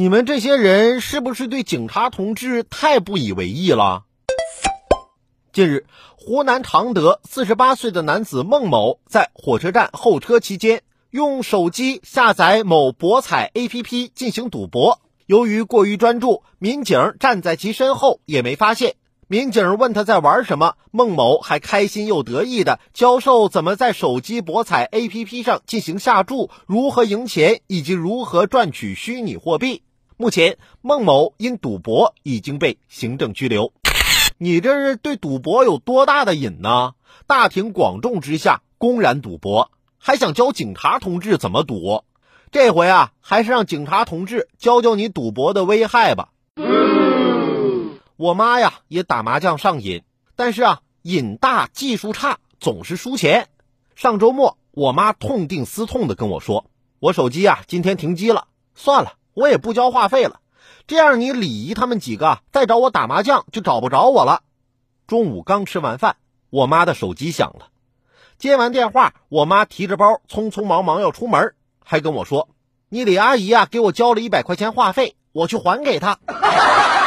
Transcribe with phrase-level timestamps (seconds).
[0.00, 4.04] 你们这些人是不是对警察同志太不以为意了？
[5.52, 5.84] 近日，
[6.16, 15.02] 湖南常德四十八岁的男子孟某在火车站候车期间，用手机下载某博彩 APP 进行赌博。
[15.26, 18.94] 由于过于专注，民警站在其身后也没发现。
[19.28, 29.82] 民警问他在玩什么，孟某还开心又得意的教授怎么在手机博彩 APP 上进行下注、如何赢钱以及如何赚取虚拟货币。
[30.20, 33.72] 目前，孟某因赌博已经被行政拘留。
[34.36, 36.92] 你这是对赌博有多大的瘾呢？
[37.26, 42.04] 大庭广众之下公然赌博，还想教警察同志怎么赌？
[42.50, 46.28] 这回啊，还是让警察同志教教你赌博的危害吧。
[48.18, 50.02] 我妈呀，也打麻将上瘾，
[50.36, 53.48] 但是啊，瘾大技术差，总是输钱。
[53.96, 56.66] 上周末，我妈痛定思痛的跟我说
[57.00, 60.40] ：“我手机啊，今天停机了，算了，我也不交话费了。
[60.86, 64.42] 这样，你李姨他们几个再找我打麻将就找不着我了。”
[65.06, 66.16] 中午刚吃完饭，
[66.50, 67.66] 我妈的手机响了，
[68.38, 72.48] 接完电话，我妈提着包，匆匆忙忙要出门，还跟我说
[72.88, 76.18] ：“你李阿姨啊，给我交了一百块钱话费，我去还给她。”